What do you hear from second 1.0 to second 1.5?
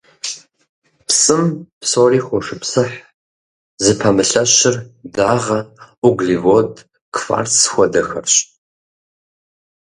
Псым